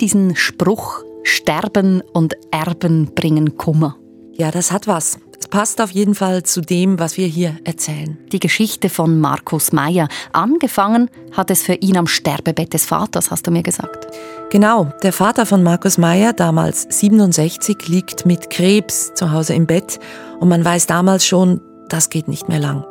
[0.00, 3.96] Diesen Spruch, Sterben und Erben bringen Kummer?
[4.34, 5.18] Ja, das hat was.
[5.40, 8.18] Es passt auf jeden Fall zu dem, was wir hier erzählen.
[8.30, 10.08] Die Geschichte von Markus Meyer.
[10.32, 14.06] Angefangen hat es für ihn am Sterbebett des Vaters, hast du mir gesagt.
[14.50, 19.98] Genau, der Vater von Markus Meyer, damals 67, liegt mit Krebs zu Hause im Bett
[20.40, 22.84] und man weiß damals schon, das geht nicht mehr lang.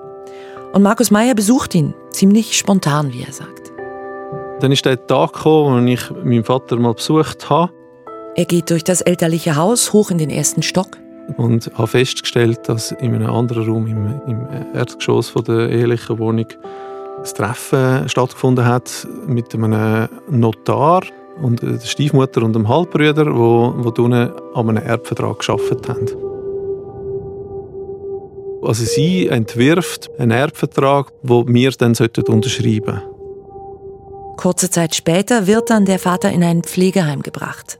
[0.74, 3.65] Und Markus Meyer besucht ihn, ziemlich spontan, wie er sagt.
[4.66, 7.72] Dann ist der Tag gekommen, wo ich meinen Vater mal besucht habe.
[8.34, 10.98] Er geht durch das elterliche Haus hoch in den ersten Stock
[11.38, 16.48] und habe festgestellt, dass in einem anderen Raum im, im Erdgeschoss von der ehelichen Wohnung
[16.48, 21.04] ein Treffen stattgefunden hat mit einem Notar
[21.40, 26.08] und der Stiefmutter und dem Halbbruder, wo, wo unten an einem Erbvertrag geschafft haben.
[28.64, 33.15] Also sie entwirft einen Erbvertrag, wo wir dann unterschreiben sollten.
[34.38, 37.80] Kurze Zeit später wird dann der Vater in ein Pflegeheim gebracht.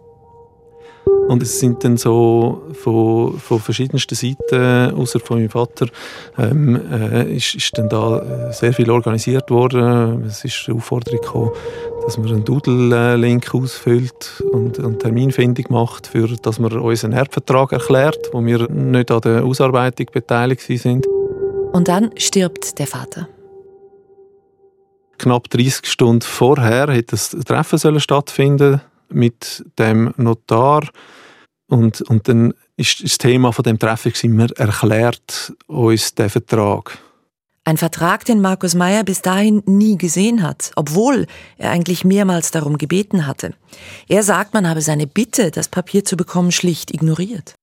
[1.28, 5.88] Und es sind dann so von, von verschiedensten Seiten, außer von meinem Vater,
[6.38, 10.24] ähm, äh, ist, ist dann da sehr viel organisiert worden.
[10.26, 11.52] Es ist eine Aufforderung gekommen,
[12.06, 18.30] dass man einen Doodle-Link ausfüllt und eine Terminfindung macht, für, dass man unseren Erbvertrag erklärt,
[18.32, 21.08] wo wir nicht an der Ausarbeitung beteiligt sind.
[21.74, 23.28] Und dann stirbt der Vater.
[25.18, 30.88] Knapp 30 Stunden vorher hätte das Treffen stattfinden mit dem Notar.
[31.68, 36.98] Und, und dann ist das Thema von dem Treffen immer erklärt uns der Vertrag.
[37.68, 41.26] Ein Vertrag, den Markus Meyer bis dahin nie gesehen hat, obwohl
[41.58, 43.56] er eigentlich mehrmals darum gebeten hatte.
[44.08, 47.56] Er sagt, man habe seine Bitte, das Papier zu bekommen, schlicht ignoriert.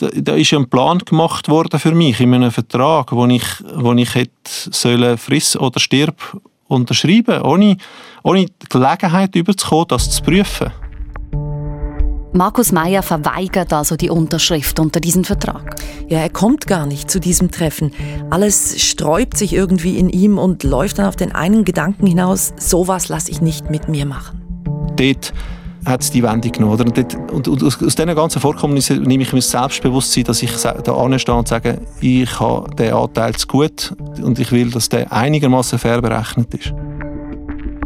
[0.00, 3.92] Da, da ist ein Plan gemacht worden für mich in einem Vertrag, wo ich, wo
[3.92, 7.76] ich hätte sollen friss oder stirb unterschreiben, ohne,
[8.22, 10.70] ohne die Gelegenheit überzukommen, das zu prüfen.
[12.32, 15.74] Markus Meyer verweigert also die Unterschrift unter diesen Vertrag.
[16.08, 17.92] Ja, er kommt gar nicht zu diesem Treffen.
[18.30, 23.08] Alles sträubt sich irgendwie in ihm und läuft dann auf den einen Gedanken hinaus, sowas
[23.08, 24.40] lasse ich nicht mit mir machen.
[24.94, 25.32] Dort
[25.84, 26.74] hat es die Wendung genommen.
[26.74, 26.84] Oder?
[26.84, 30.42] Und, dort, und, und aus, aus diesen ganzen Vorkommnissen nehme ich mir das Selbstbewusstsein, dass
[30.42, 34.88] ich da anstehe und sage, ich habe den Anteil zu gut und ich will, dass
[34.88, 36.74] der einigermaßen fair berechnet ist.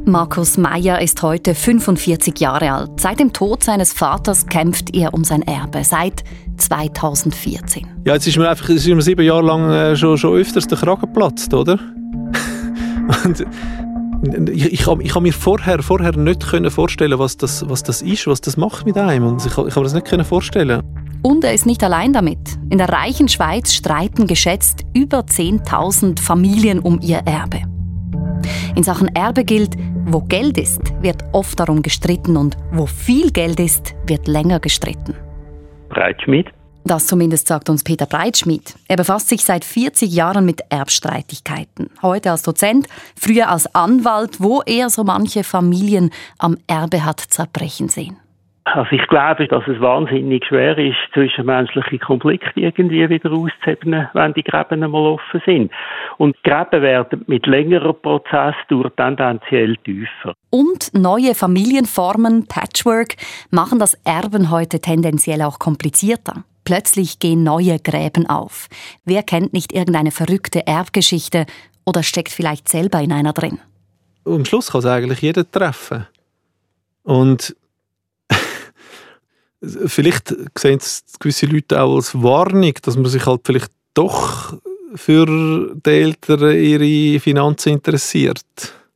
[0.06, 3.00] Markus Meyer ist heute 45 Jahre alt.
[3.00, 5.82] Seit dem Tod seines Vaters kämpft er um sein Erbe.
[5.82, 6.24] Seit
[6.58, 7.86] 2014.
[8.04, 10.76] Ja, jetzt ist mir einfach ist mir sieben Jahre lang äh, schon, schon öfters der
[10.76, 11.78] Kragen geplatzt, oder?
[13.24, 13.46] Und
[14.52, 18.40] ich, ich, ich kann mir vorher, vorher nicht vorstellen, was das, was das ist, was
[18.40, 19.26] das macht mit einem.
[19.26, 20.82] Und ich, ich kann mir das nicht vorstellen.
[21.22, 22.58] Und er ist nicht allein damit.
[22.68, 27.62] In der reichen Schweiz streiten geschätzt über 10.000 Familien um ihr Erbe.
[28.76, 29.74] In Sachen Erbe gilt,
[30.04, 35.14] wo Geld ist, wird oft darum gestritten und wo viel Geld ist, wird länger gestritten.
[35.88, 36.50] Breitschmied.
[36.86, 38.74] Das zumindest sagt uns Peter Breitschmied.
[38.88, 41.88] Er befasst sich seit 40 Jahren mit Erbstreitigkeiten.
[42.02, 47.88] Heute als Dozent, früher als Anwalt, wo er so manche Familien am Erbe hat zerbrechen
[47.88, 48.18] sehen.
[48.64, 54.42] Also ich glaube, dass es wahnsinnig schwer ist, zwischenmenschliche Konflikte irgendwie wieder auszuheben, wenn die
[54.42, 55.70] Gräben einmal offen sind.
[56.16, 60.34] Und Gräben werden mit längerem Prozessdauer tendenziell tiefer.
[60.50, 63.16] Und neue Familienformen, Patchwork,
[63.50, 66.44] machen das Erben heute tendenziell auch komplizierter.
[66.64, 68.68] Plötzlich gehen neue Gräben auf.
[69.04, 71.46] Wer kennt nicht irgendeine verrückte Erbgeschichte
[71.84, 73.60] oder steckt vielleicht selber in einer drin?
[74.24, 76.06] Am Schluss kann es eigentlich jeder treffen.
[77.02, 77.54] Und
[79.62, 84.56] vielleicht sehen es gewisse Leute auch als Warnung, dass man sich halt vielleicht doch
[84.94, 88.44] für die Eltern ihre Finanzen interessiert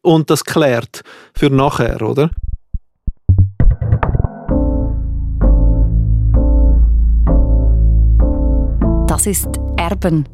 [0.00, 1.02] und das klärt
[1.34, 2.30] für nachher, oder?
[9.18, 10.28] Das ist Erben,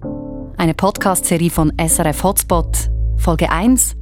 [0.59, 3.97] eine Podcast-Serie von SRF Hotspot, Folge 1.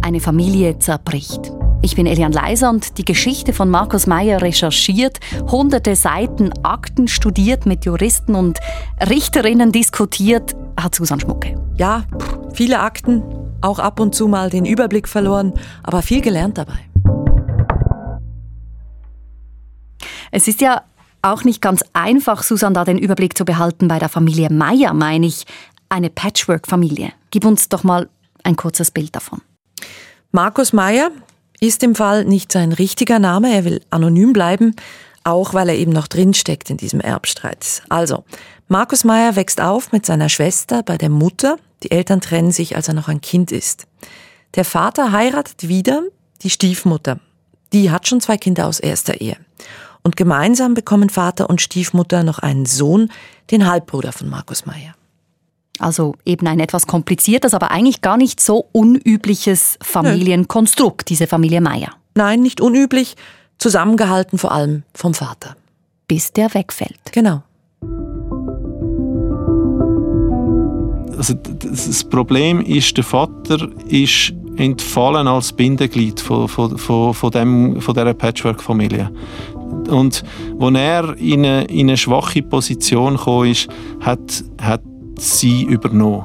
[0.00, 1.52] Eine Familie zerbricht.
[1.82, 5.20] Ich bin Elian Leiser und die Geschichte von Markus Meyer recherchiert,
[5.50, 8.60] hunderte Seiten Akten studiert, mit Juristen und
[8.98, 11.62] Richterinnen diskutiert, hat Susan Schmucke.
[11.76, 12.04] Ja,
[12.54, 13.22] viele Akten,
[13.60, 15.52] auch ab und zu mal den Überblick verloren,
[15.82, 16.78] aber viel gelernt dabei.
[20.30, 20.82] Es ist ja
[21.24, 25.26] auch nicht ganz einfach, Susan, da den Überblick zu behalten bei der Familie Meyer, meine
[25.26, 25.44] ich.
[25.88, 27.12] Eine Patchwork-Familie.
[27.30, 28.08] Gib uns doch mal
[28.42, 29.40] ein kurzes Bild davon.
[30.32, 31.10] Markus Meyer,
[31.60, 34.74] ist im Fall nicht sein richtiger Name, er will anonym bleiben,
[35.22, 37.82] auch weil er eben noch drinsteckt in diesem Erbstreit.
[37.88, 38.24] Also,
[38.68, 42.88] Markus Meyer wächst auf mit seiner Schwester bei der Mutter, die Eltern trennen sich, als
[42.88, 43.86] er noch ein Kind ist.
[44.54, 46.02] Der Vater heiratet wieder
[46.42, 47.18] die Stiefmutter.
[47.72, 49.36] Die hat schon zwei Kinder aus erster Ehe.
[50.04, 53.10] Und gemeinsam bekommen Vater und Stiefmutter noch einen Sohn,
[53.50, 54.94] den Halbbruder von Markus Meyer.
[55.78, 61.88] Also eben ein etwas kompliziertes, aber eigentlich gar nicht so unübliches Familienkonstrukt, diese Familie Meyer.
[62.14, 63.16] Nein, nicht unüblich,
[63.58, 65.56] zusammengehalten vor allem vom Vater.
[66.06, 67.00] Bis der wegfällt.
[67.12, 67.42] Genau.
[71.16, 77.80] Also das Problem ist, der Vater ist entfallen als Bindeglied von, von, von, von, dem,
[77.80, 79.10] von dieser Patchwork-Familie.
[79.88, 80.24] Und
[80.58, 83.68] als er in eine, in eine schwache Position kam, ist,
[84.00, 84.82] hat, hat
[85.18, 86.24] sie übernommen.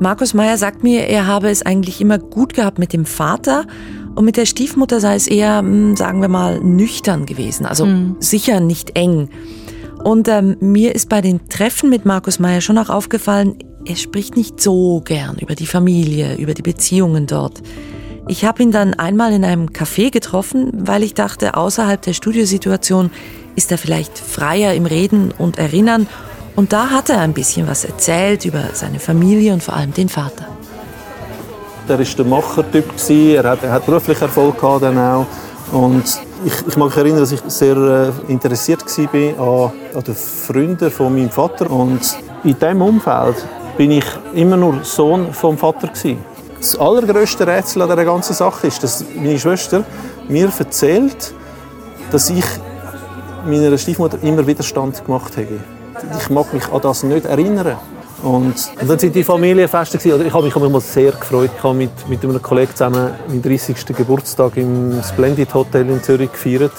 [0.00, 3.66] Markus Meyer sagt mir, er habe es eigentlich immer gut gehabt mit dem Vater
[4.14, 7.66] und mit der Stiefmutter sei es eher, hm, sagen wir mal, nüchtern gewesen.
[7.66, 8.16] Also mhm.
[8.18, 9.28] sicher nicht eng.
[10.02, 14.36] Und ähm, mir ist bei den Treffen mit Markus Meyer schon auch aufgefallen, er spricht
[14.36, 17.60] nicht so gern über die Familie, über die Beziehungen dort.
[18.30, 23.10] Ich habe ihn dann einmal in einem Café getroffen, weil ich dachte, außerhalb der Studiosituation
[23.56, 26.06] ist er vielleicht freier im Reden und Erinnern.
[26.54, 30.08] Und da hat er ein bisschen was erzählt über seine Familie und vor allem den
[30.08, 30.46] Vater.
[31.88, 35.26] Er war der Machertyp, er hat, er hat beruflich Erfolg gehabt dann auch.
[35.72, 36.04] Und
[36.44, 40.88] ich, ich mag mich erinnern, dass ich sehr äh, interessiert war an, an den Freunden
[40.92, 41.68] von meinem Vater.
[41.68, 43.44] Und in diesem Umfeld
[43.76, 46.18] bin ich immer nur Sohn vom Vater gewesen.
[46.60, 49.82] Das allergrößte Rätsel an dieser ganzen Sache ist, dass meine Schwester
[50.28, 51.32] mir erzählt,
[52.10, 52.44] dass ich
[53.46, 55.60] meiner Stiefmutter immer Widerstand gemacht habe.
[56.18, 57.76] Ich mag mich an das nicht erinnern.
[58.22, 60.26] Und, und dann sind die Familienfeste gewesen.
[60.26, 61.50] Ich habe mich, mal sehr gefreut.
[61.74, 63.76] Mit, mit einem Kollegen zusammen meinen 30.
[63.96, 66.72] Geburtstag im Splendid Hotel in Zürich gefeiert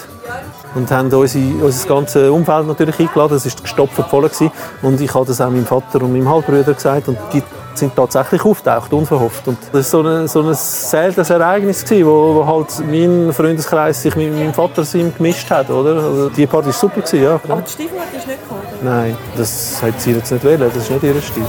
[0.76, 3.38] und haben unsere, unser ganzes Umfeld natürlich eingeladen.
[3.38, 4.22] Es war gestopft voll.
[4.22, 4.52] Gewesen.
[4.84, 7.08] Und ich habe das auch meinem Vater und meinem Halbbruder gesagt.
[7.08, 7.42] Und die
[7.78, 9.48] sind tatsächlich auftaucht, unverhofft.
[9.48, 14.02] Und das war so ein, so ein seltenes Ereignis, gewesen, wo, wo halt mein Freundeskreis
[14.02, 15.70] sich mit meinem Vater gemischt hat.
[15.70, 15.96] Oder?
[15.96, 17.02] Also die Party war super.
[17.02, 17.40] Gewesen, ja.
[17.44, 18.62] Aber die Stiefmutter ist nicht gekommen?
[18.84, 20.60] Nein, das hat sie jetzt nicht wollen.
[20.60, 21.44] Das ist nicht ihr Stil.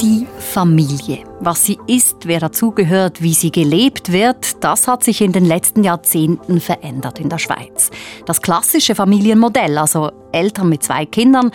[0.00, 1.20] Die Familie.
[1.40, 5.82] Was sie ist, wer dazugehört, wie sie gelebt wird, das hat sich in den letzten
[5.82, 7.90] Jahrzehnten verändert in der Schweiz.
[8.26, 11.50] Das klassische Familienmodell, also Eltern mit zwei Kindern,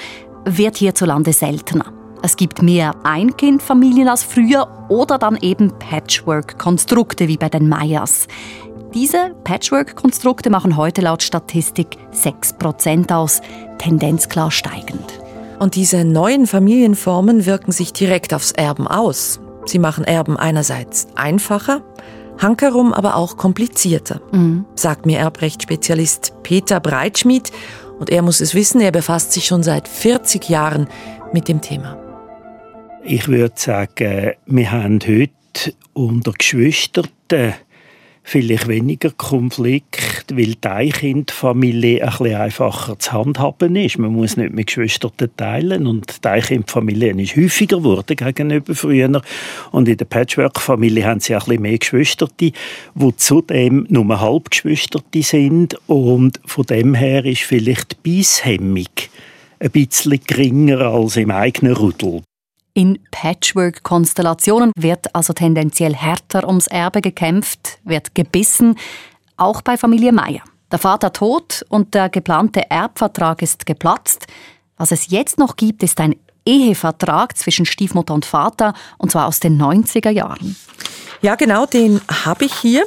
[0.48, 1.94] wird hierzulande seltener.
[2.24, 8.28] Es gibt mehr Ein-Kind-Familien als früher oder dann eben Patchwork-Konstrukte wie bei den Meyers.
[8.94, 13.42] Diese Patchwork-Konstrukte machen heute laut Statistik 6% aus,
[13.78, 15.20] Tendenz klar steigend.
[15.60, 19.40] Und diese neuen Familienformen wirken sich direkt aufs Erben aus.
[19.66, 21.82] Sie machen Erben einerseits einfacher,
[22.40, 24.66] hankerum aber auch komplizierter, mhm.
[24.76, 27.52] sagt mir Erbrechtsspezialist Peter Breitschmidt
[28.00, 30.88] und er muss es wissen, er befasst sich schon seit 40 Jahren
[31.34, 31.98] mit dem Thema.
[33.04, 35.32] Ich würde sagen, wir haben heute
[35.94, 37.08] unter Geschwistern
[38.28, 43.98] vielleicht weniger Konflikt, weil die Einkindfamilie ein bisschen einfacher zu handhaben ist.
[44.00, 49.22] Man muss nicht mit Geschwistern teilen und die Einkindfamilie ist häufiger geworden gegenüber früher.
[49.72, 52.52] Und in der Patchwork-Familie haben sie ein bisschen mehr Geschwister, die
[53.16, 58.88] zudem nur Halbgeschwister sind und von dem her ist vielleicht die Beisshemmung
[59.60, 62.24] ein bisschen geringer als im eigenen Rudel.
[62.78, 68.78] In Patchwork-Konstellationen wird also tendenziell härter ums Erbe gekämpft, wird gebissen,
[69.36, 70.44] auch bei Familie Meier.
[70.72, 74.28] Der Vater tot und der geplante Erbvertrag ist geplatzt.
[74.78, 79.40] Was es jetzt noch gibt, ist ein Ehevertrag zwischen Stiefmutter und Vater, und zwar aus
[79.40, 80.56] den 90er Jahren.
[81.24, 82.86] Ja, genau, den habe ich hier.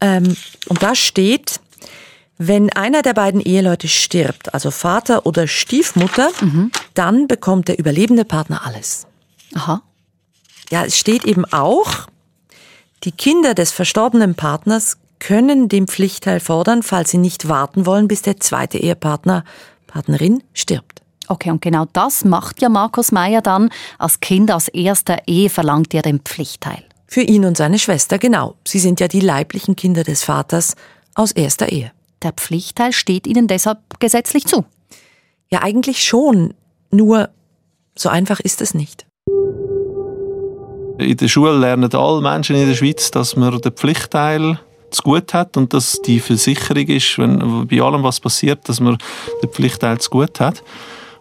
[0.00, 0.36] Ähm,
[0.68, 1.58] und da steht,
[2.48, 6.70] wenn einer der beiden Eheleute stirbt, also Vater oder Stiefmutter, mhm.
[6.94, 9.06] dann bekommt der überlebende Partner alles.
[9.54, 9.82] Aha.
[10.70, 12.08] Ja, es steht eben auch,
[13.04, 18.22] die Kinder des verstorbenen Partners können den Pflichtteil fordern, falls sie nicht warten wollen, bis
[18.22, 19.44] der zweite Ehepartner,
[19.86, 21.02] Partnerin stirbt.
[21.28, 23.70] Okay, und genau das macht ja Markus Meyer dann.
[23.98, 26.82] Als Kind aus erster Ehe verlangt er den Pflichtteil.
[27.06, 28.56] Für ihn und seine Schwester, genau.
[28.66, 30.74] Sie sind ja die leiblichen Kinder des Vaters
[31.14, 31.92] aus erster Ehe.
[32.22, 34.64] Der Pflichtteil steht ihnen deshalb gesetzlich zu.
[35.50, 36.54] Ja, eigentlich schon.
[36.90, 37.30] Nur
[37.96, 39.06] so einfach ist es nicht.
[40.98, 44.60] In der Schule lernen alle Menschen in der Schweiz, dass man den Pflichtteil
[44.90, 48.98] zu gut hat und dass die Versicherung ist, wenn bei allem was passiert, dass man
[49.42, 50.62] den Pflichtteil zu gut hat.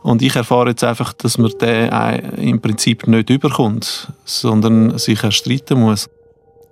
[0.03, 1.89] Und ich erfahre jetzt einfach, dass man den
[2.37, 6.09] im Prinzip nicht überkommt, sondern sich erstreiten muss.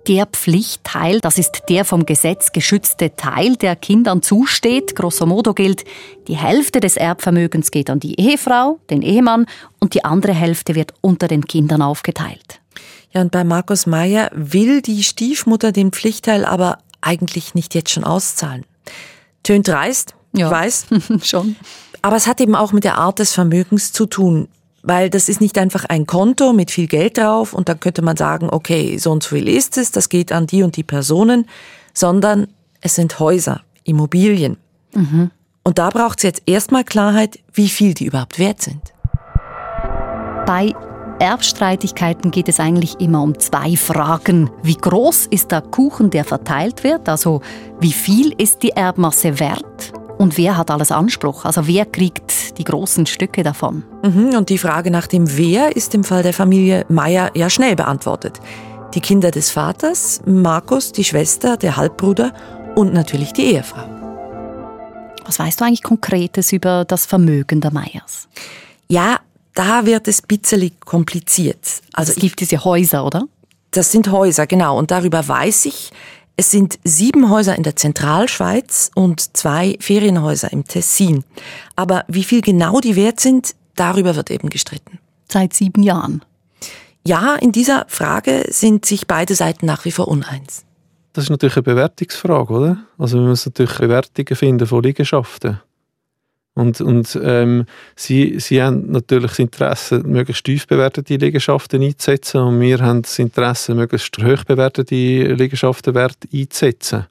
[0.08, 4.96] Der Pflichtteil, das ist der vom Gesetz geschützte Teil, der Kindern zusteht.
[4.96, 5.84] Grosso modo gilt,
[6.26, 9.46] die Hälfte des Erbvermögens geht an die Ehefrau, den Ehemann
[9.78, 12.60] und die andere Hälfte wird unter den Kindern aufgeteilt.
[13.12, 18.04] Ja, und bei Markus Meyer will die Stiefmutter den Pflichtteil aber eigentlich nicht jetzt schon
[18.04, 18.64] auszahlen.
[19.42, 20.46] Tönt dreist, ja.
[20.46, 20.86] ich weiß.
[21.22, 21.56] schon.
[22.02, 24.48] Aber es hat eben auch mit der Art des Vermögens zu tun.
[24.82, 28.16] Weil das ist nicht einfach ein Konto mit viel Geld drauf und dann könnte man
[28.16, 31.46] sagen, okay, so und so viel ist es, das geht an die und die Personen,
[31.92, 32.46] sondern
[32.80, 34.56] es sind Häuser, Immobilien.
[34.94, 35.30] Mhm.
[35.62, 38.80] Und da braucht es jetzt erstmal Klarheit, wie viel die überhaupt wert sind.
[40.46, 40.74] Bei
[41.20, 44.50] Erbstreitigkeiten geht es eigentlich immer um zwei Fragen.
[44.62, 47.10] Wie groß ist der Kuchen, der verteilt wird?
[47.10, 47.42] Also
[47.78, 49.92] wie viel ist die Erbmasse wert?
[50.20, 51.46] Und wer hat alles Anspruch?
[51.46, 53.84] Also wer kriegt die großen Stücke davon?
[54.04, 57.74] Mhm, und die Frage nach dem Wer ist im Fall der Familie Meyer ja schnell
[57.74, 58.38] beantwortet.
[58.92, 62.34] Die Kinder des Vaters, Markus, die Schwester, der Halbbruder
[62.74, 63.86] und natürlich die Ehefrau.
[65.24, 68.28] Was weißt du eigentlich Konkretes über das Vermögen der Meyers?
[68.88, 69.20] Ja,
[69.54, 71.80] da wird es bisschen kompliziert.
[71.94, 73.22] Also es gibt ich, diese Häuser, oder?
[73.70, 74.76] Das sind Häuser, genau.
[74.76, 75.92] Und darüber weiß ich,
[76.40, 81.22] es sind sieben Häuser in der Zentralschweiz und zwei Ferienhäuser im Tessin.
[81.76, 85.00] Aber wie viel genau die wert sind, darüber wird eben gestritten.
[85.30, 86.24] Seit sieben Jahren.
[87.06, 90.64] Ja, in dieser Frage sind sich beide Seiten nach wie vor uneins.
[91.12, 92.78] Das ist natürlich eine Bewertungsfrage, oder?
[92.96, 95.60] Also wir müssen natürlich Bewertungen finden von Liegenschaften.
[96.60, 97.64] Und, und ähm,
[97.96, 103.18] sie, sie haben natürlich das Interesse, möglichst tief bewertete Liegenschaften einzusetzen und wir haben das
[103.18, 107.06] Interesse, möglichst hoch bewertete Liegenschaften einzusetzen.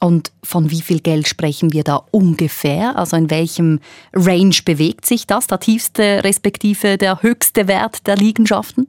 [0.00, 2.96] Und von wie viel Geld sprechen wir da ungefähr?
[2.96, 3.80] Also in welchem
[4.14, 8.88] Range bewegt sich das, der tiefste respektive der höchste Wert der Liegenschaften?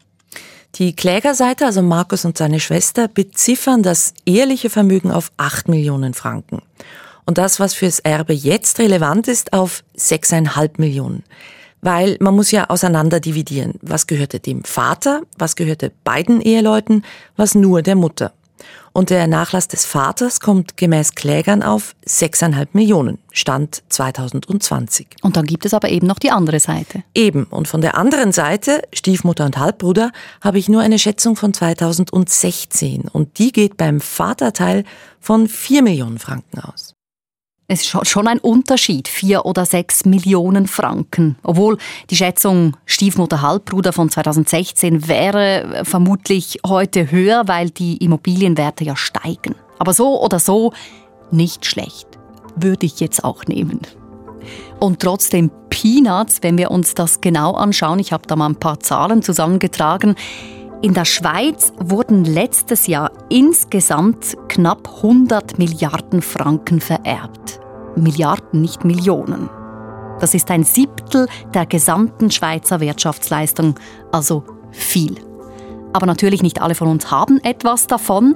[0.76, 6.62] Die Klägerseite, also Markus und seine Schwester, beziffern das ehrliche Vermögen auf 8 Millionen Franken.
[7.26, 11.24] Und das, was fürs Erbe jetzt relevant ist, auf 6,5 Millionen.
[11.82, 13.74] Weil man muss ja auseinander dividieren.
[13.82, 17.04] Was gehörte dem Vater, was gehörte beiden Eheleuten,
[17.36, 18.34] was nur der Mutter.
[18.94, 25.08] Und der Nachlass des Vaters kommt gemäß Klägern auf 6,5 Millionen, Stand 2020.
[25.22, 27.04] Und dann gibt es aber eben noch die andere Seite.
[27.16, 27.46] Eben.
[27.46, 30.12] Und von der anderen Seite, Stiefmutter und Halbbruder,
[30.42, 33.08] habe ich nur eine Schätzung von 2016.
[33.08, 34.84] Und die geht beim Vaterteil
[35.22, 36.94] von 4 Millionen Franken aus.
[37.74, 41.38] Es ist schon ein Unterschied, vier oder sechs Millionen Franken.
[41.42, 41.78] Obwohl
[42.10, 49.56] die Schätzung Stiefmutter Halbbruder von 2016 wäre vermutlich heute höher, weil die Immobilienwerte ja steigen.
[49.80, 50.74] Aber so oder so
[51.32, 52.08] nicht schlecht.
[52.58, 53.80] Würde ich jetzt auch nehmen.
[54.82, 58.00] Und trotzdem Peanuts, wenn wir uns das genau anschauen.
[58.00, 60.16] Ich habe da mal ein paar Zahlen zusammengetragen.
[60.84, 67.60] In der Schweiz wurden letztes Jahr insgesamt knapp 100 Milliarden Franken vererbt.
[67.96, 69.48] Milliarden, nicht Millionen.
[70.20, 73.76] Das ist ein Siebtel der gesamten Schweizer Wirtschaftsleistung,
[74.12, 75.18] also viel.
[75.94, 78.36] Aber natürlich nicht alle von uns haben etwas davon.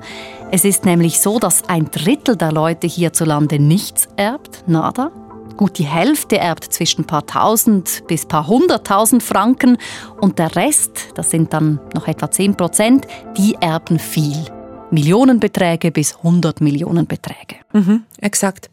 [0.52, 5.12] Es ist nämlich so, dass ein Drittel der Leute hierzulande nichts erbt, nada.
[5.58, 9.78] Gut die Hälfte erbt zwischen paar tausend bis paar hunderttausend Franken
[10.20, 13.08] und der Rest, das sind dann noch etwa zehn Prozent,
[13.38, 14.38] die erben viel.
[14.92, 17.56] Millionenbeträge bis hundert Millionenbeträge.
[17.74, 18.70] Mhm, exakt.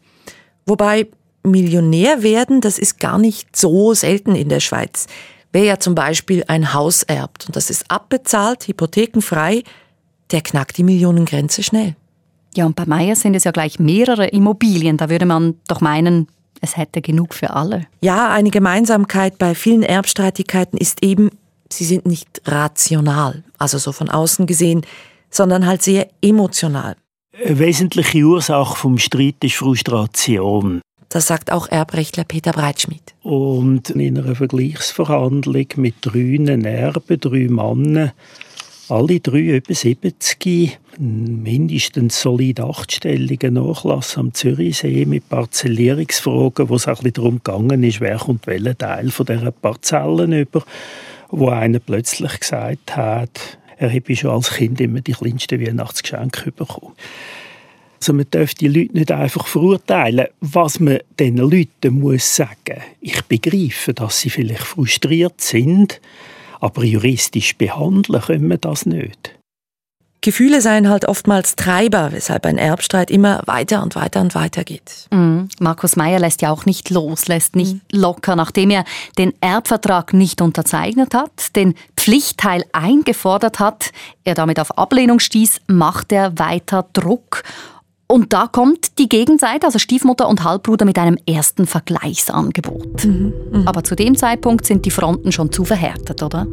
[0.65, 1.07] Wobei
[1.43, 5.07] Millionär werden, das ist gar nicht so selten in der Schweiz.
[5.51, 9.63] Wer ja zum Beispiel ein Haus erbt und das ist abbezahlt, hypothekenfrei,
[10.31, 11.95] der knackt die Millionengrenze schnell.
[12.55, 14.97] Ja, und bei Meier sind es ja gleich mehrere Immobilien.
[14.97, 16.27] Da würde man doch meinen,
[16.63, 17.85] es hätte genug für alle.
[18.01, 21.29] Ja, eine Gemeinsamkeit bei vielen Erbstreitigkeiten ist eben,
[21.71, 24.85] sie sind nicht rational, also so von außen gesehen,
[25.29, 26.95] sondern halt sehr emotional.
[27.33, 30.81] Eine wesentliche Ursache vom Streit ist Frustration.
[31.09, 33.13] Das sagt auch Erbrechtler Peter Breitschmidt.
[33.21, 38.11] Und in einer Vergleichsverhandlung mit drei Erben, drei Männern,
[38.93, 46.93] alle drei über 70, mindestens solid achtstelligen Nachlass am Zürichsee mit Parzellierungsfragen, wo es ein
[46.93, 50.63] bisschen darum gegangen ist, wer kommt welchen Teil von dieser Parzellen über,
[51.29, 56.93] wo einer plötzlich gesagt hat, er habe schon als Kind immer die kleinsten Weihnachtsgeschenke bekommen.
[57.99, 60.27] Also man darf die Leute nicht einfach verurteilen.
[60.39, 65.99] Was man diesen Leuten muss sagen, ich begreife, dass sie vielleicht frustriert sind,
[66.63, 69.35] aber juristisch behandeln können wir das nicht.
[70.21, 75.07] Gefühle seien halt oftmals Treiber, weshalb ein Erbstreit immer weiter und weiter und weiter geht.
[75.11, 75.49] Mhm.
[75.59, 77.81] Markus Meyer lässt ja auch nicht los, lässt nicht mhm.
[77.91, 78.85] locker, nachdem er
[79.17, 83.91] den Erbvertrag nicht unterzeichnet hat, den Pflichtteil eingefordert hat,
[84.23, 87.43] er damit auf Ablehnung stieß, macht er weiter Druck
[88.13, 93.05] Und da kommt die Gegenseite, also Stiefmutter und Halbbruder, mit einem ersten Vergleichsangebot.
[93.05, 93.63] Mhm, mh.
[93.65, 96.45] Aber zu dem Zeitpunkt sind die Fronten schon zu verhärtet, oder?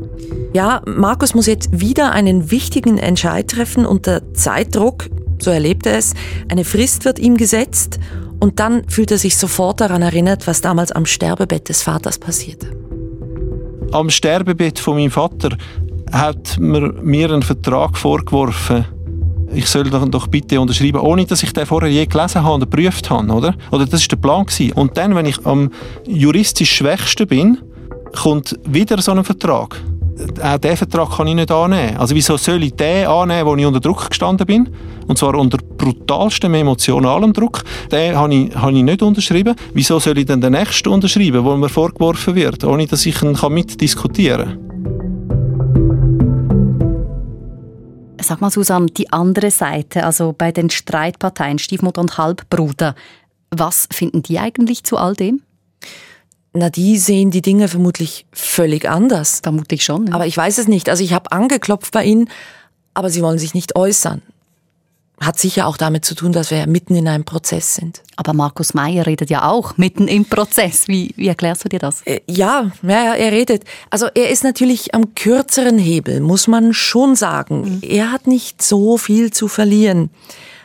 [0.54, 6.14] Ja, Markus muss jetzt wieder einen wichtigen Entscheid treffen unter Zeitdruck, so erlebt er es.
[6.50, 8.00] Eine Frist wird ihm gesetzt
[8.38, 12.68] und dann fühlt er sich sofort daran erinnert, was damals am Sterbebett des Vaters passierte.
[13.92, 15.58] Am Sterbebett von meinem Vater
[16.10, 18.86] hat mir, mir einen Vertrag vorgeworfen,
[19.52, 23.10] ich soll doch, bitte unterschreiben, ohne dass ich den vorher je gelesen habe oder geprüft
[23.10, 23.54] habe, oder?
[23.70, 24.72] Oder das war der Plan gewesen.
[24.72, 25.70] Und dann, wenn ich am
[26.06, 27.58] juristisch Schwächsten bin,
[28.12, 29.80] kommt wieder so ein Vertrag.
[30.42, 31.96] Auch diesen Vertrag kann ich nicht annehmen.
[31.96, 34.68] Also wieso soll ich den annehmen, wo ich unter Druck gestanden bin?
[35.06, 37.62] Und zwar unter brutalstem emotionalem Druck.
[37.90, 39.54] Den habe ich, habe ich nicht unterschrieben.
[39.72, 43.36] Wieso soll ich dann den nächsten unterschreiben, wo mir vorgeworfen wird, ohne dass ich ihn
[43.48, 44.69] mitdiskutieren kann?
[48.22, 52.94] Sag mal, Susanne, die andere Seite, also bei den Streitparteien Stiefmutter und Halbbruder,
[53.50, 55.42] was finden die eigentlich zu all dem?
[56.52, 59.40] Na, die sehen die Dinge vermutlich völlig anders.
[59.42, 60.08] Vermutlich schon.
[60.08, 60.14] Ja.
[60.14, 60.88] Aber ich weiß es nicht.
[60.88, 62.28] Also ich habe angeklopft bei ihnen,
[62.92, 64.22] aber sie wollen sich nicht äußern
[65.20, 68.02] hat sicher auch damit zu tun, dass wir mitten in einem Prozess sind.
[68.16, 70.88] Aber Markus Meyer redet ja auch mitten im Prozess.
[70.88, 72.00] Wie, wie erklärst du dir das?
[72.06, 73.64] Äh, ja, ja, er redet.
[73.90, 77.60] Also er ist natürlich am kürzeren Hebel, muss man schon sagen.
[77.60, 77.78] Mhm.
[77.82, 80.08] Er hat nicht so viel zu verlieren.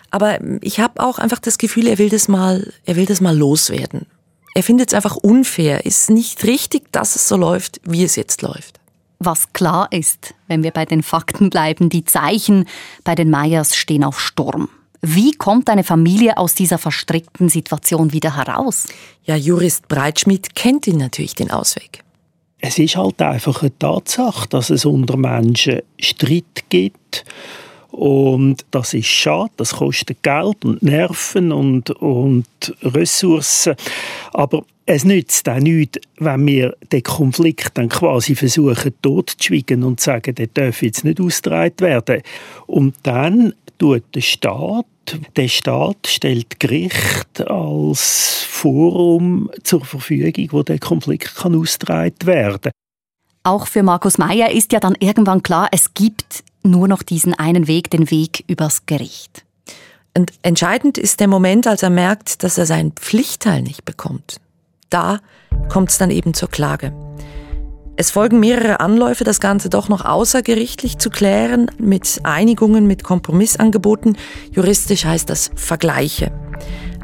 [0.10, 3.36] Aber ich habe auch einfach das Gefühl, er will das mal, er will das mal
[3.38, 4.06] loswerden.
[4.54, 5.86] Er findet es einfach unfair.
[5.86, 8.80] Ist nicht richtig, dass es so läuft, wie es jetzt läuft.
[9.19, 12.65] Was klar ist, wenn wir bei den Fakten bleiben, die Zeichen
[13.03, 14.69] bei den Meyers stehen auf Sturm.
[15.01, 18.88] Wie kommt eine Familie aus dieser verstrickten Situation wieder heraus?
[19.24, 22.03] Ja, Jurist Breitschmidt kennt ihn natürlich den Ausweg.
[22.60, 27.24] Es ist halt einfach eine Tatsache, dass es unter Menschen Streit gibt.
[27.91, 32.48] Und das ist schade, das kostet Geld und Nerven und, und
[32.81, 33.75] Ressourcen.
[34.34, 40.36] Aber es nützt auch nichts, wenn wir den Konflikt dann quasi versuchen totzuschweigen und sagen,
[40.36, 42.22] der darf jetzt nicht ausgetragen werden.
[42.68, 44.86] Und dann tut der Staat
[45.36, 52.71] der Staat stellt Gericht als Forum zur Verfügung, wo der Konflikt kann ausgetragen werden.
[53.43, 57.67] Auch für Markus Meyer ist ja dann irgendwann klar, es gibt nur noch diesen einen
[57.67, 59.45] Weg, den Weg übers Gericht.
[60.17, 64.39] Und entscheidend ist der Moment, als er merkt, dass er seinen Pflichtteil nicht bekommt
[64.89, 65.19] da
[65.69, 66.93] kommt es dann eben zur Klage.
[67.98, 74.17] Es folgen mehrere Anläufe, das Ganze doch noch außergerichtlich zu klären, mit Einigungen, mit Kompromissangeboten.
[74.52, 76.32] Juristisch heißt das Vergleiche.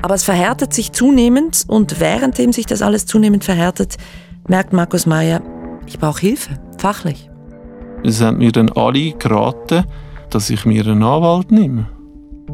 [0.02, 3.96] Aber es verhärtet sich zunehmend und währenddem sich das alles zunehmend verhärtet,
[4.48, 5.41] merkt Markus Meyer,
[5.86, 7.30] ich brauche Hilfe, fachlich.
[8.04, 9.86] Es haben mir dann alle geraten,
[10.30, 11.88] dass ich mir einen Anwalt nehme.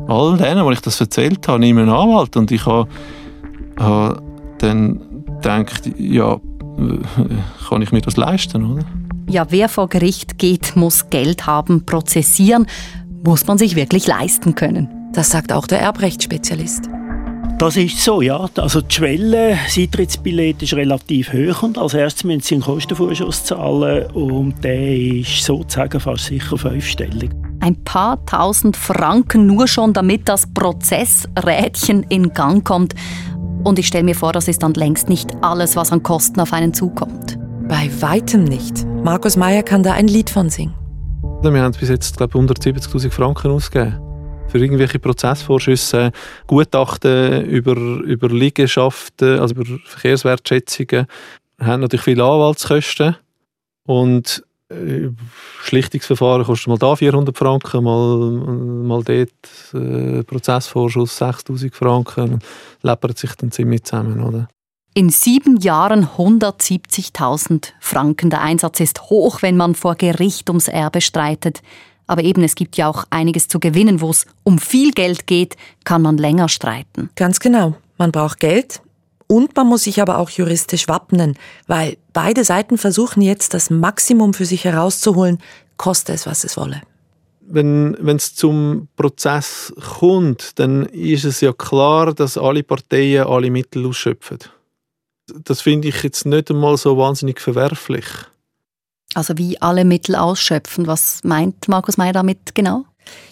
[0.07, 2.35] All denen, wo ich das erzählt habe, nehme einen Anwalt.
[2.35, 2.87] Und ich habe,
[3.79, 4.21] habe
[4.59, 5.06] dann
[5.43, 6.39] denkt, ja,
[7.69, 8.85] kann ich mir das leisten, oder?
[9.29, 12.67] Ja, wer vor Gericht geht, muss Geld haben, prozessieren,
[13.23, 14.89] muss man sich wirklich leisten können.
[15.13, 16.89] Das sagt auch der Erbrechtsspezialist.
[17.57, 18.47] Das ist so, ja.
[18.57, 23.45] Also die Schwelle, das Eintrittsbillett ist relativ hoch und als erstes müssen sie einen Kostenvorschuss
[23.45, 27.31] zahlen und der ist sozusagen fast sicher fünfstellig.
[27.59, 32.93] Ein paar tausend Franken nur schon, damit das Prozessrädchen in Gang kommt.
[33.63, 36.53] Und ich stelle mir vor, das ist dann längst nicht alles, was an Kosten auf
[36.53, 37.37] einen zukommt.
[37.67, 38.85] Bei weitem nicht.
[39.03, 40.73] Markus Meyer kann da ein Lied von singen.
[41.41, 43.99] Wir haben bis jetzt glaube 170.000 Franken ausgegeben.
[44.47, 46.11] Für irgendwelche Prozessvorschüsse,
[46.47, 51.05] Gutachten über, über Liegenschaften, also über Verkehrswertschätzungen.
[51.57, 53.17] Wir haben natürlich viele Anwaltskosten.
[53.85, 54.43] Und
[55.63, 59.29] Schlichtungsverfahren kostet mal da 400 Franken, mal, mal dort
[59.73, 62.39] äh, Prozessvorschuss 6000 Franken.
[62.81, 64.49] Läppert sich dann ziemlich zusammen, oder?
[64.93, 68.29] In sieben Jahren 170.000 Franken.
[68.29, 71.61] Der Einsatz ist hoch, wenn man vor Gericht ums Erbe streitet.
[72.07, 74.01] Aber eben, es gibt ja auch einiges zu gewinnen.
[74.01, 77.09] Wo es um viel Geld geht, kann man länger streiten.
[77.15, 77.75] Ganz genau.
[77.97, 78.81] Man braucht Geld,
[79.27, 81.37] und man muss sich aber auch juristisch wappnen,
[81.67, 85.39] weil beide Seiten versuchen jetzt das Maximum für sich herauszuholen,
[85.75, 86.81] koste es, was es wolle.
[87.49, 93.85] Wenn es zum Prozess kommt, dann ist es ja klar, dass alle Parteien alle Mittel
[93.85, 94.39] ausschöpfen.
[95.43, 98.05] Das finde ich jetzt nicht einmal so wahnsinnig verwerflich.
[99.13, 102.85] Also wie alle Mittel ausschöpfen, was meint Markus Meyer damit genau?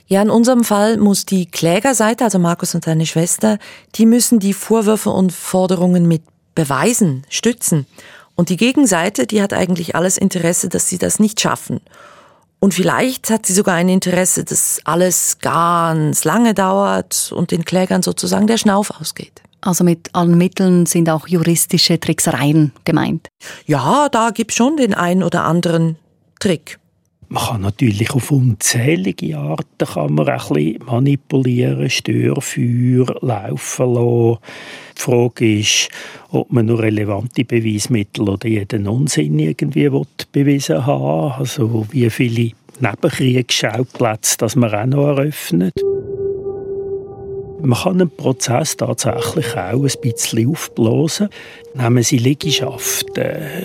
[0.08, 3.58] Ja, in unserem Fall muss die Klägerseite, also Markus und seine Schwester,
[3.96, 6.22] die müssen die Vorwürfe und Forderungen mit
[6.54, 7.86] Beweisen stützen.
[8.36, 11.82] Und die Gegenseite, die hat eigentlich alles Interesse, dass sie das nicht schaffen.
[12.60, 18.02] Und vielleicht hat sie sogar ein Interesse, dass alles ganz lange dauert und den Klägern
[18.02, 19.42] sozusagen der Schnauf ausgeht.
[19.62, 23.28] Also mit allen Mitteln sind auch juristische Tricksereien gemeint.
[23.66, 25.98] Ja, da gibt es schon den einen oder anderen
[26.40, 26.78] Trick.
[27.28, 34.38] Man kann natürlich auf unzählige Arten kann man ein bisschen manipulieren, Störfeuer laufen lassen.
[34.98, 35.90] Die Frage ist,
[36.30, 39.90] ob man nur relevante Beweismittel oder jeden Unsinn irgendwie
[40.32, 45.74] bewiesen haben Also wie viele Nebenkriegsschauplätze dass man auch noch eröffnet.
[47.66, 51.30] Man kann einen Prozess tatsächlich auch ein bisschen aufblasen.
[51.74, 53.24] Nehmen Sie Liegenschaften.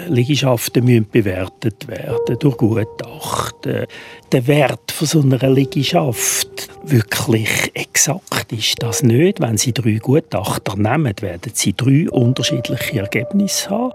[0.08, 3.86] Liegenschaften müssen bewertet werden durch Gutachten.
[4.32, 9.40] Der Wert von so einer Liegenschaft wirklich exakt ist das nicht.
[9.40, 13.92] Wenn Sie drei Gutachter nehmen, werden Sie drei unterschiedliche Ergebnisse haben.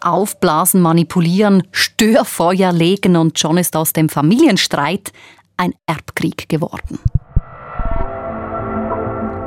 [0.00, 5.12] Aufblasen, manipulieren, Störfeuer legen und schon ist aus dem Familienstreit
[5.56, 6.98] ein Erbkrieg geworden.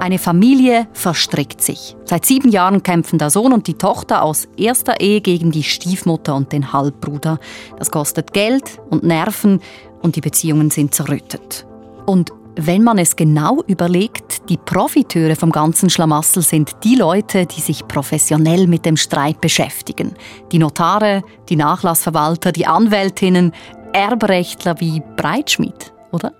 [0.05, 1.95] Eine Familie verstrickt sich.
[2.05, 6.35] Seit sieben Jahren kämpfen der Sohn und die Tochter aus erster Ehe gegen die Stiefmutter
[6.35, 7.39] und den Halbbruder.
[7.79, 9.61] Das kostet Geld und Nerven
[10.03, 11.65] und die Beziehungen sind zerrüttet.
[12.05, 17.61] Und wenn man es genau überlegt, die Profiteure vom ganzen Schlamassel sind die Leute, die
[17.61, 20.13] sich professionell mit dem Streit beschäftigen.
[20.51, 23.53] Die Notare, die Nachlassverwalter, die Anwältinnen,
[23.91, 26.31] Erbrechtler wie Breitschmidt, oder?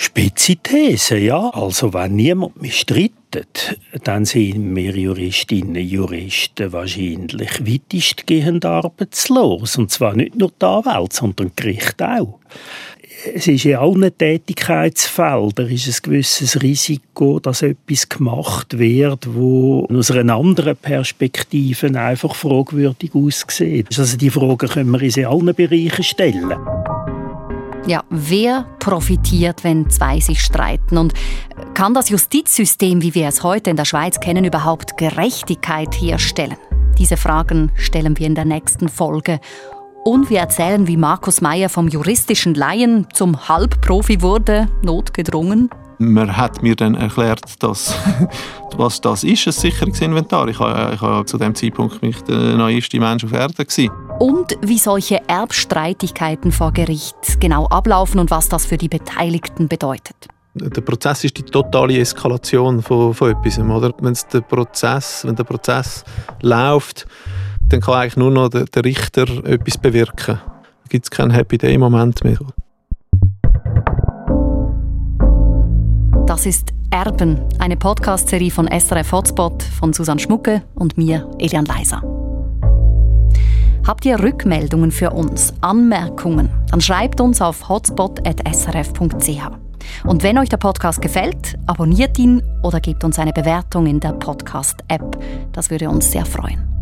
[0.00, 1.50] Spitze These, ja.
[1.50, 9.76] Also wenn niemand mich streitet, dann sind wir Juristinnen und Juristen wahrscheinlich weitestgehend arbeitslos.
[9.76, 12.38] Und zwar nicht nur die Anwälte, sondern die Gerichte auch.
[13.34, 20.12] Es ist in allen Tätigkeitsfeldern ist ein gewisses Risiko, dass etwas gemacht wird, wo aus
[20.12, 23.88] einer anderen Perspektive einfach fragwürdig aussieht.
[23.98, 26.54] Also die Fragen können wir in allen Bereichen stellen.
[27.88, 30.98] Ja, wer profitiert, wenn zwei sich streiten?
[30.98, 31.14] Und
[31.72, 36.58] kann das Justizsystem, wie wir es heute in der Schweiz kennen, überhaupt Gerechtigkeit herstellen?
[36.98, 39.40] Diese Fragen stellen wir in der nächsten Folge.
[40.04, 45.70] Und wir erzählen, wie Markus Meyer vom juristischen Laien zum Halbprofi wurde, notgedrungen.
[45.98, 47.94] Man hat mir dann erklärt, dass,
[48.76, 50.48] was das ist, ein Sicherungsinventar.
[50.48, 53.54] Ich war, zu dem Zeitpunkt nicht der neueste Mensch auf Erden.
[53.56, 53.90] Gewesen.
[54.20, 60.28] Und wie solche Erbstreitigkeiten vor Gericht genau ablaufen und was das für die Beteiligten bedeutet.
[60.54, 63.58] Der Prozess ist die totale Eskalation von, von etwas.
[63.58, 63.92] Oder?
[64.00, 66.04] Wenn der Prozess, wenn der Prozess
[66.42, 67.06] läuft,
[67.68, 70.40] dann kann eigentlich nur noch der, der Richter etwas bewirken.
[70.44, 72.38] Da gibt es keinen Happy Day-Moment mehr.
[76.28, 82.02] Das ist Erben, eine Podcast-Serie von SRF Hotspot von Susanne Schmucke und mir, Elian Leiser.
[83.86, 89.40] Habt ihr Rückmeldungen für uns, Anmerkungen, dann schreibt uns auf hotspot.srf.ch.
[90.04, 94.12] Und wenn euch der Podcast gefällt, abonniert ihn oder gebt uns eine Bewertung in der
[94.12, 95.18] Podcast-App.
[95.52, 96.77] Das würde uns sehr freuen.